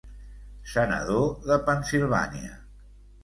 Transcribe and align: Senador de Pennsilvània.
Senador 0.69 1.27
de 1.51 1.59
Pennsilvània. 1.69 2.57